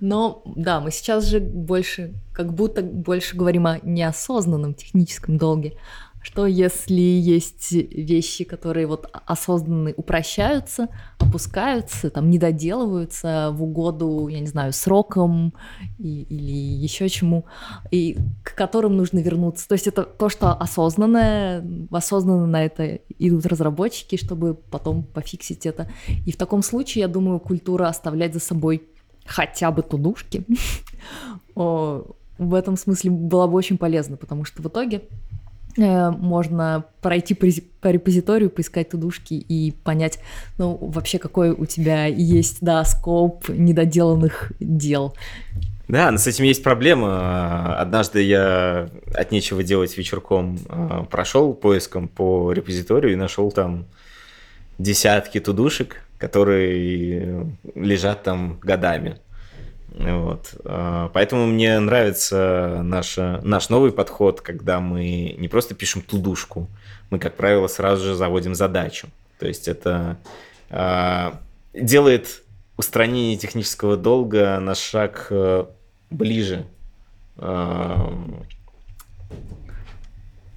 [0.00, 5.74] Но да, мы сейчас же больше, как будто больше говорим о неосознанном техническом долге.
[6.22, 14.38] Что если есть вещи, которые вот осознанно упрощаются, опускаются, там не доделываются в угоду, я
[14.38, 15.52] не знаю, срокам
[15.98, 17.46] и, или еще чему,
[17.90, 19.66] и к которым нужно вернуться.
[19.66, 25.90] То есть это то, что осознанное, осознанно на это идут разработчики, чтобы потом пофиксить это.
[26.24, 28.84] И в таком случае, я думаю, культура оставлять за собой
[29.26, 30.44] хотя бы тудушки
[31.54, 35.02] в этом смысле была бы очень полезна, потому что в итоге
[35.78, 40.18] Э, можно пройти по репозиторию, поискать тудушки и понять,
[40.58, 45.14] ну, вообще, какой у тебя есть, да, скоп недоделанных дел.
[45.88, 47.76] Да, но с этим есть проблема.
[47.78, 53.86] Однажды я от нечего делать вечерком э, прошел поиском по репозиторию и нашел там
[54.78, 59.18] десятки тудушек, которые лежат там годами.
[59.88, 60.54] Вот.
[60.64, 66.68] А, поэтому мне нравится наш, наш новый подход, когда мы не просто пишем тудушку,
[67.10, 69.08] мы, как правило, сразу же заводим задачу.
[69.40, 70.16] То есть это
[70.70, 71.32] э,
[71.74, 72.44] делает
[72.76, 75.64] устранение технического долга на шаг э,
[76.10, 76.66] ближе
[77.38, 77.96] э,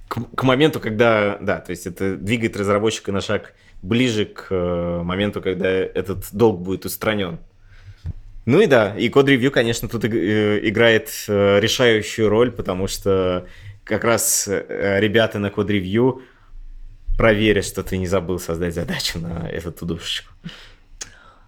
[0.06, 5.02] к, к моменту, когда, да, то есть это двигает разработчика на шаг ближе к э,
[5.02, 7.38] моменту, когда этот долг будет устранен.
[8.44, 13.46] Ну и да, и код-ревью, конечно, тут э, играет э, решающую роль, потому что
[13.84, 16.22] как раз ребята на код-ревью
[17.16, 20.32] проверят, что ты не забыл создать задачу на эту тудушечку.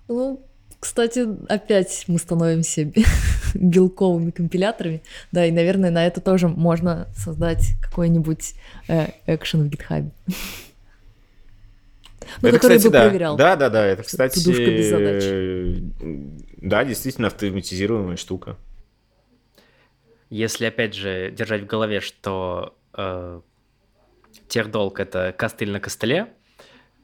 [0.06, 0.44] Ну,
[0.78, 2.92] кстати, опять мы становимся
[3.54, 5.02] белковыми компиляторами.
[5.32, 8.54] Да, и, наверное, на это тоже можно создать какой-нибудь
[9.26, 10.10] экшен в GitHub.
[12.42, 13.04] Ну, это, который кстати, бы да.
[13.04, 13.36] проверял.
[13.36, 15.24] Да, да, да, это, кстати, без задач.
[16.58, 18.56] да, действительно автоматизируемая штука.
[20.30, 23.40] Если, опять же, держать в голове, что э,
[24.48, 26.28] техдолг— это костыль на костыле,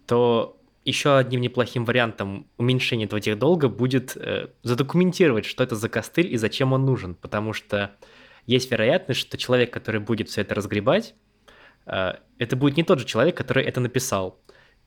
[0.06, 6.32] то еще одним неплохим вариантом уменьшения этого техдолга будет э, задокументировать, что это за костыль
[6.32, 7.96] и зачем он нужен, потому что
[8.46, 11.14] есть вероятность, что человек, который будет все это разгребать,
[11.86, 14.38] э, это будет не тот же человек, который это написал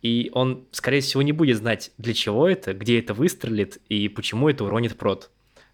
[0.01, 4.49] и он, скорее всего, не будет знать, для чего это, где это выстрелит и почему
[4.49, 5.31] это уронит прод.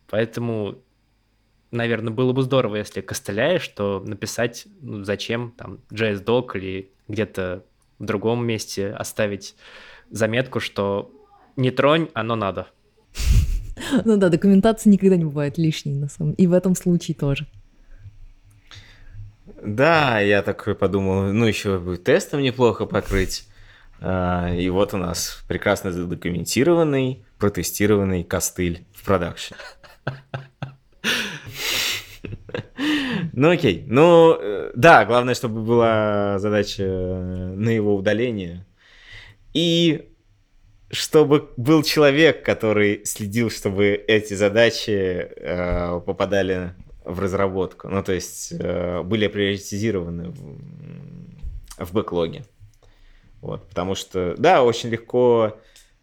[0.09, 0.79] Поэтому,
[1.71, 7.63] наверное, было бы здорово, если костыляешь, что написать, ну, зачем, там, JS-док или где-то
[7.99, 9.55] в другом месте оставить
[10.09, 11.11] заметку, что
[11.55, 12.67] не тронь, оно надо.
[14.05, 17.47] Ну да, документация никогда не бывает лишней, на самом И в этом случае тоже.
[19.61, 23.47] Да, я такой подумал, ну еще бы тестом неплохо покрыть.
[24.05, 29.59] А, и вот у нас прекрасно задокументированный, протестированный костыль в продакшене.
[33.31, 38.65] Ну окей, ну э, да, главное, чтобы была задача на его удаление.
[39.53, 40.09] И
[40.91, 47.87] чтобы был человек, который следил, чтобы эти задачи э, попадали в разработку.
[47.89, 52.43] Ну, то есть э, были приоритизированы в, в бэклоге.
[53.43, 55.57] Вот, потому что, да, очень легко...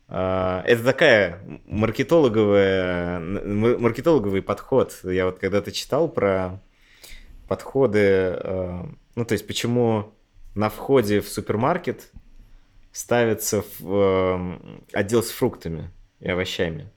[0.09, 4.95] Э, это такая маркетологовая, маркетологовый подход.
[5.05, 6.61] Я вот когда-то читал про
[7.49, 10.13] подходы, э, ну, то есть почему
[10.55, 12.11] на входе в супермаркет
[12.93, 14.59] ставится в, э,
[14.93, 16.93] отдел с фруктами и овощами.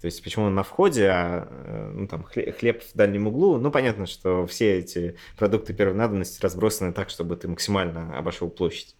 [0.00, 3.58] То есть почему на входе, а ну, там, хлеб в дальнем углу?
[3.58, 8.96] Ну, понятно, что все эти продукты первой надобности разбросаны так, чтобы ты максимально обошел площадь.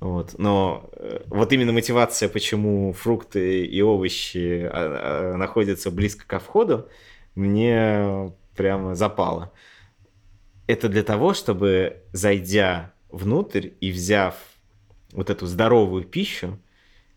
[0.00, 0.38] Вот.
[0.38, 6.88] Но э, вот именно мотивация, почему фрукты и овощи а, а, находятся близко ко входу,
[7.34, 9.52] мне прямо запала.
[10.66, 14.36] Это для того, чтобы, зайдя внутрь и взяв
[15.12, 16.58] вот эту здоровую пищу,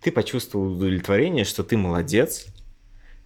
[0.01, 2.47] ты почувствовал удовлетворение, что ты молодец,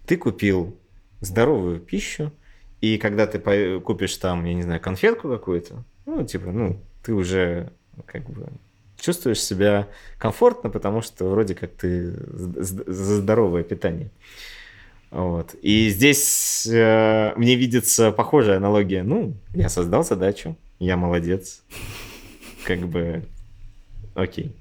[0.06, 0.78] ты купил
[1.20, 2.32] здоровую пищу,
[2.80, 7.72] и когда ты купишь там, я не знаю, конфетку какую-то, ну, типа, ну, ты уже
[8.06, 8.48] как бы
[9.00, 14.10] чувствуешь себя комфортно, потому что вроде как ты за здоровое питание.
[15.10, 15.54] Вот.
[15.62, 19.02] И здесь э, мне видится похожая аналогия.
[19.02, 21.62] Ну, я создал задачу, я молодец.
[22.64, 23.24] Как бы,
[24.14, 24.54] окей.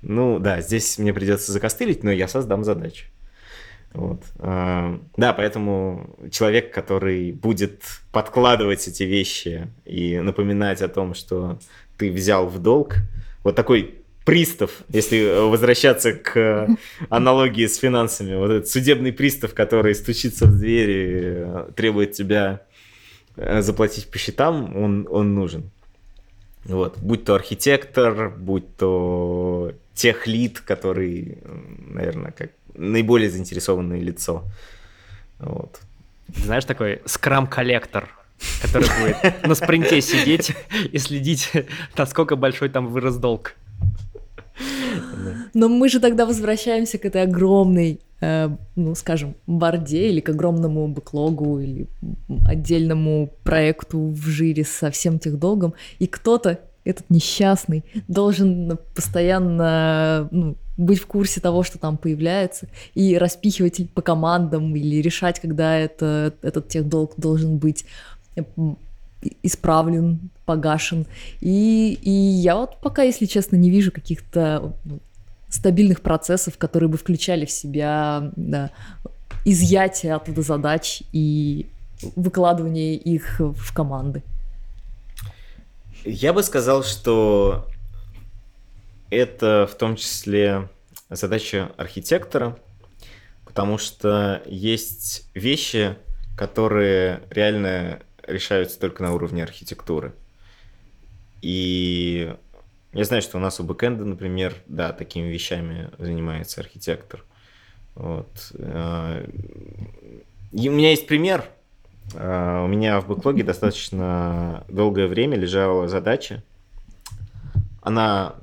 [0.00, 3.06] Ну, да, здесь мне придется закостылить, но я создам задачу.
[3.92, 4.22] Вот.
[4.38, 11.58] Э, да, поэтому человек, который будет подкладывать эти вещи и напоминать о том, что
[11.98, 12.96] ты взял в долг,
[13.42, 16.68] вот такой пристав, если возвращаться к
[17.08, 22.62] аналогии с финансами, вот этот судебный пристав, который стучится в дверь и э, требует тебя
[23.36, 25.70] э, заплатить по счетам, он, он нужен.
[26.64, 26.98] Вот.
[26.98, 31.38] Будь то архитектор, будь то техлит, который,
[31.88, 34.44] наверное, как наиболее наиболее лицо.
[35.38, 35.80] Вот.
[36.36, 38.08] Знаешь, такой скрам-коллектор,
[38.62, 40.52] который будет на спринте сидеть
[40.92, 41.50] и следить,
[41.96, 43.54] насколько большой там вырос долг.
[45.54, 50.88] Но мы же тогда возвращаемся к этой огромной, э, ну, скажем, борде или к огромному
[50.88, 51.86] бэклогу или
[52.46, 60.56] отдельному проекту в жире со всем тех долгом, и кто-то, этот несчастный, должен постоянно ну,
[60.76, 66.32] быть в курсе того, что там появляется, и распихивать по командам или решать, когда это,
[66.42, 67.84] этот техдолг должен быть
[69.42, 71.06] исправлен, погашен.
[71.40, 75.00] И, и я вот пока, если честно, не вижу каких-то ну,
[75.48, 78.70] стабильных процессов, которые бы включали в себя да,
[79.44, 81.66] изъятие оттуда задач и
[82.16, 84.22] выкладывание их в команды.
[86.04, 87.66] Я бы сказал, что
[89.10, 90.68] это в том числе
[91.10, 92.56] задача архитектора,
[93.44, 95.96] потому что есть вещи,
[96.36, 100.12] которые реально решаются только на уровне архитектуры.
[101.42, 102.34] И
[102.92, 107.24] я знаю, что у нас у бэкэнда, например, да, такими вещами занимается архитектор.
[107.94, 108.52] Вот.
[108.58, 109.26] Э,
[110.52, 111.44] и у меня есть пример.
[112.14, 116.42] Э, у меня в бэклоге достаточно долгое время лежала задача.
[117.80, 118.34] Она,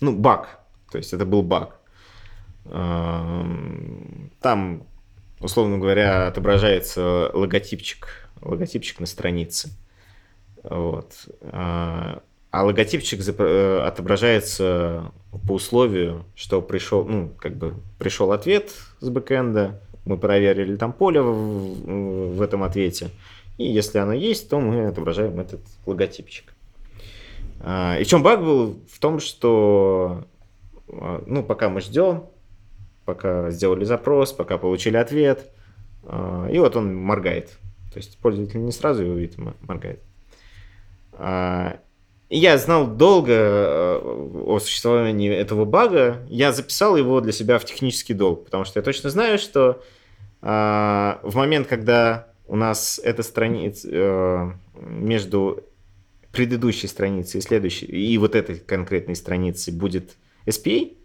[0.00, 0.60] ну, баг.
[0.92, 1.76] То есть это был баг.
[2.66, 3.44] Э,
[4.40, 4.84] там,
[5.40, 9.70] условно говоря, отображается логотипчик логотипчик на странице.
[10.62, 11.28] Вот.
[11.42, 15.12] А, а логотипчик э, отображается
[15.46, 21.20] по условию, что пришел, ну, как бы пришел ответ с бэкэнда, мы проверили там поле
[21.20, 23.10] в, в этом ответе,
[23.58, 26.52] и если оно есть, то мы отображаем этот логотипчик.
[27.60, 28.80] А, и в чем баг был?
[28.90, 30.24] В том, что
[30.88, 32.24] а, ну, пока мы ждем,
[33.14, 35.50] пока сделали запрос, пока получили ответ,
[36.04, 37.58] и вот он моргает.
[37.92, 40.00] То есть пользователь не сразу его видит, моргает.
[41.12, 41.80] А,
[42.28, 44.00] я знал долго э,
[44.46, 46.24] о существовании этого бага.
[46.28, 49.82] Я записал его для себя в технический долг, потому что я точно знаю, что
[50.40, 55.64] а, в момент, когда у нас эта страница э, между
[56.32, 60.96] предыдущей страницей и следующей, и вот этой конкретной страницей будет SPA,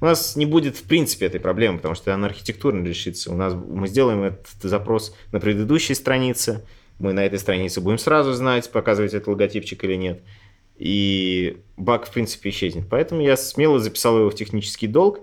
[0.00, 3.32] у нас не будет в принципе этой проблемы, потому что она архитектурно решится.
[3.32, 6.64] У нас мы сделаем этот запрос на предыдущей странице,
[6.98, 10.22] мы на этой странице будем сразу знать, показывать этот логотипчик или нет.
[10.76, 12.86] И баг, в принципе, исчезнет.
[12.88, 15.20] Поэтому я смело записал его в технический долг.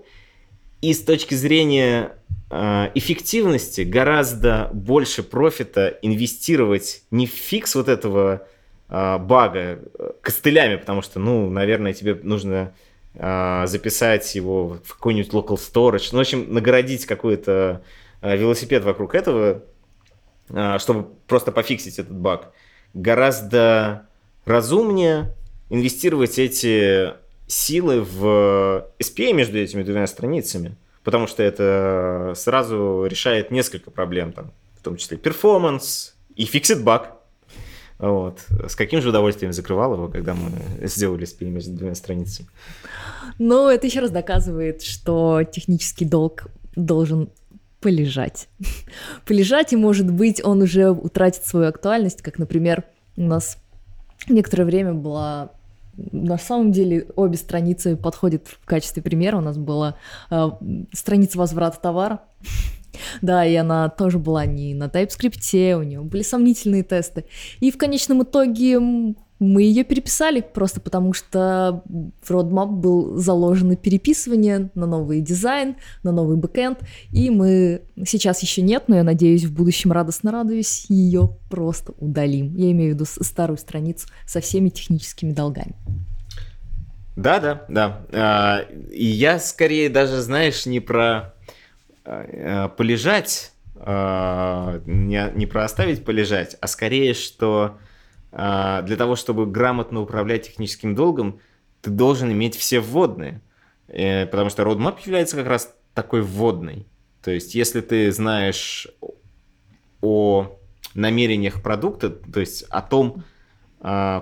[0.82, 2.12] И с точки зрения
[2.50, 8.46] э, эффективности гораздо больше профита инвестировать не в фикс вот этого
[8.88, 9.58] э, бага
[9.98, 12.74] э, костылями, потому что, ну, наверное, тебе нужно
[13.18, 17.82] записать его в какой-нибудь local storage, ну, в общем, наградить какой-то
[18.20, 19.62] а, велосипед вокруг этого,
[20.50, 22.52] а, чтобы просто пофиксить этот баг.
[22.94, 24.08] Гораздо
[24.44, 25.34] разумнее
[25.70, 27.14] инвестировать эти
[27.46, 34.52] силы в SPA между этими двумя страницами, потому что это сразу решает несколько проблем, там,
[34.78, 37.15] в том числе performance и фиксит баг.
[37.98, 38.44] Вот.
[38.68, 42.48] С каким же удовольствием закрывал его, когда мы сделали спин между двумя страницами.
[43.38, 47.30] Ну, это еще раз доказывает, что технический долг должен
[47.80, 48.48] полежать.
[49.26, 52.84] полежать, и, может быть, он уже утратит свою актуальность, как, например,
[53.16, 53.58] у нас
[54.28, 55.50] некоторое время была
[55.96, 59.38] на самом деле обе страницы подходят в качестве примера.
[59.38, 59.96] У нас была
[60.30, 60.50] э,
[60.92, 62.20] страница возврата товара.
[63.22, 67.24] Да, и она тоже была не на TypeScript, у нее были сомнительные тесты.
[67.60, 68.78] И в конечном итоге
[69.38, 71.82] мы ее переписали, просто потому что
[72.22, 76.78] в roadmap был заложено переписывание на новый дизайн, на новый бэкэнд,
[77.12, 82.54] и мы сейчас еще нет, но я надеюсь, в будущем радостно радуюсь, ее просто удалим.
[82.56, 85.74] Я имею в виду старую страницу со всеми техническими долгами.
[87.16, 88.06] Да, да, да.
[88.12, 88.60] А,
[88.90, 91.34] и я скорее даже, знаешь, не про
[92.76, 97.78] полежать, а, не, не про оставить полежать, а скорее, что
[98.32, 101.40] а, для того, чтобы грамотно управлять техническим долгом,
[101.82, 103.40] ты должен иметь все вводные.
[103.88, 106.86] Э, потому что roadmap является как раз такой вводной.
[107.22, 108.88] То есть, если ты знаешь
[110.00, 110.58] о
[110.94, 113.24] намерениях продукта, то есть о том,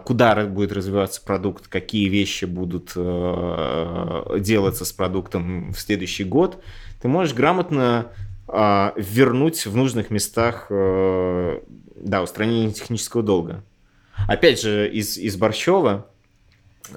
[0.05, 6.63] куда будет развиваться продукт, какие вещи будут э, делаться с продуктом в следующий год,
[7.01, 8.09] ты можешь грамотно
[8.47, 11.61] а, вернуть в нужных местах э,
[11.97, 13.65] да, устранение технического долга.
[14.29, 16.09] Опять же, из, из Борщева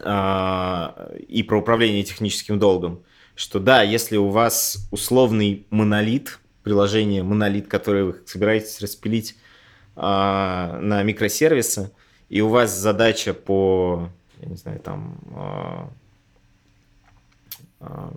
[0.03, 3.01] э, и про управление техническим долгом,
[3.35, 9.37] что да, если у вас условный монолит, приложение монолит, которое вы собираетесь распилить
[9.95, 11.91] на микросервисы,
[12.29, 14.09] и у вас задача по,
[14.41, 15.87] я не знаю, там, э,
[17.81, 18.09] э,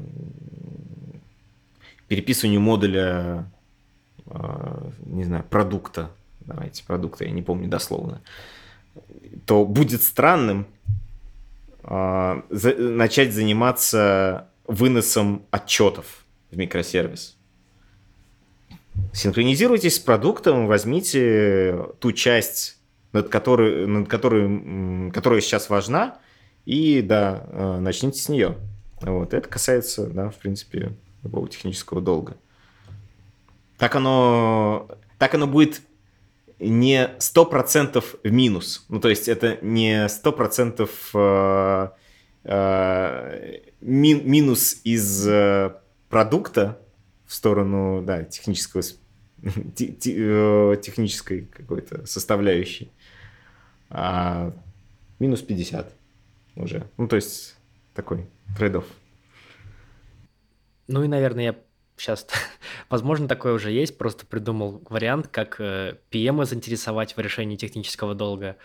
[2.09, 3.49] переписыванию модуля,
[4.27, 8.21] э, не знаю, продукта, давайте, продукта, я не помню дословно,
[9.47, 10.67] то будет странным
[11.85, 17.37] э, за, начать заниматься выносом отчетов в микросервис.
[19.13, 22.80] Синхронизируйтесь с продуктом, возьмите ту часть,
[23.13, 26.19] над которой, над которой, которая сейчас важна,
[26.67, 28.57] и да, э, начните с нее.
[29.01, 29.35] Вот.
[29.35, 30.93] Это касается, да, в принципе,
[31.23, 32.37] любого технического долга.
[33.79, 34.89] Так оно,
[35.19, 35.81] так оно будет
[36.59, 38.85] не 100% в минус.
[38.89, 41.89] Ну, то есть это не 100% э,
[42.45, 45.75] э, ми, минус из э,
[46.11, 46.79] продукта
[47.27, 48.83] в сторону да, технического,
[49.43, 52.91] э, технической какой-то составляющей,
[53.91, 54.53] а
[55.19, 55.93] минус 50
[56.57, 56.87] уже.
[56.97, 57.57] Ну, то есть
[57.95, 58.27] такой
[58.57, 58.87] трейдов.
[60.87, 61.57] Ну и, наверное, я
[61.97, 62.27] сейчас,
[62.91, 68.57] возможно, такое уже есть, просто придумал вариант, как э, PM заинтересовать в решении технического долга.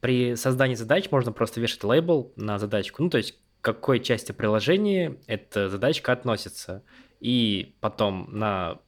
[0.00, 4.32] При создании задач можно просто вешать лейбл на задачку, ну, то есть к какой части
[4.32, 6.84] приложения эта задачка относится.
[7.20, 8.78] И потом на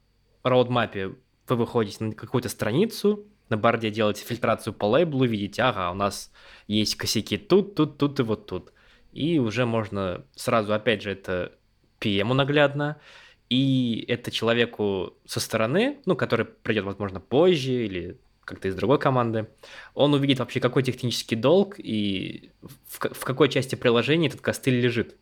[0.45, 1.17] роудмапе
[1.49, 6.33] вы выходите на какую-то страницу, на борде делаете фильтрацию по лейблу, видите, ага, у нас
[6.67, 8.73] есть косяки тут, тут, тут и вот тут.
[9.13, 11.53] И уже можно сразу, опять же, это
[12.01, 13.01] PM наглядно,
[13.49, 19.49] и это человеку со стороны, ну, который придет, возможно, позже или как-то из другой команды,
[19.95, 22.51] он увидит вообще, какой технический долг и
[22.89, 25.17] в, в какой части приложения этот костыль лежит,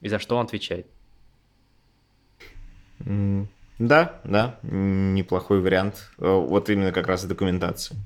[0.00, 0.86] и за что он отвечает.
[3.82, 6.08] Да, да, неплохой вариант.
[6.18, 7.98] Э, вот именно как раз документация.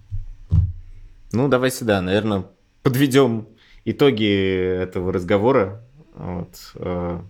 [1.32, 2.46] Ну, давайте, да, наверное,
[2.82, 3.46] подведем
[3.84, 5.82] итоги этого разговора.
[6.14, 6.72] Вот.
[6.76, 7.20] Э,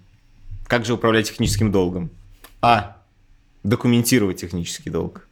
[0.69, 2.09] как же управлять техническим долгом?
[2.63, 2.99] А.
[3.65, 5.27] Документировать технический долг.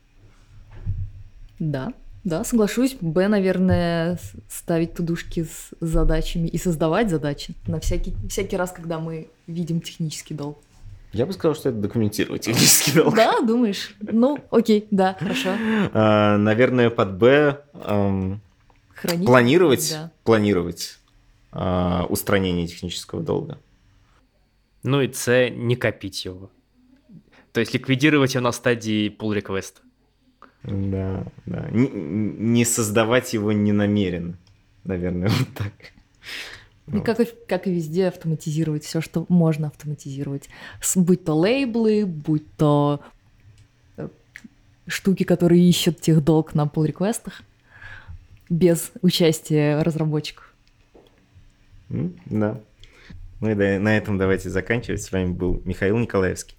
[1.61, 1.93] Да,
[2.25, 2.97] да, соглашусь.
[3.01, 4.19] Б, наверное,
[4.51, 10.35] ставить тудушки с задачами и создавать задачи на всякий, всякий раз, когда мы видим технический
[10.35, 10.59] долг.
[11.15, 13.15] Я бы сказал, что это документировать технический долг.
[13.15, 13.95] Да, думаешь?
[14.01, 15.51] Ну, окей, да, хорошо.
[15.93, 18.41] А, наверное, под Б эм,
[18.95, 20.11] Хранить, планировать, да.
[20.25, 20.99] планировать
[21.53, 23.59] э, устранение технического долга.
[24.83, 26.51] Ну и С, не копить его.
[27.53, 29.75] То есть ликвидировать его на стадии pull request.
[30.65, 31.69] Да, да.
[31.71, 34.37] Не, не создавать его не намеренно.
[34.83, 35.73] Наверное, вот так.
[36.93, 40.49] И как, и, как и везде автоматизировать все, что можно автоматизировать.
[40.95, 43.01] Будь то лейблы, будь то
[43.97, 44.09] э,
[44.87, 47.43] штуки, которые ищут тех долг на pull реквестах
[48.51, 50.53] без участия разработчиков.
[51.89, 52.61] Да.
[53.41, 55.03] Ну и да, на этом давайте заканчивать.
[55.03, 56.57] С вами был Михаил Николаевский.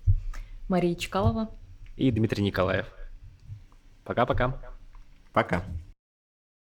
[0.69, 1.51] Мария Чкалова
[1.97, 2.87] и Дмитрий Николаев.
[4.03, 4.49] Пока-пока.
[5.33, 5.57] Пока.
[5.57, 5.61] -пока.
[5.61, 5.84] Пока.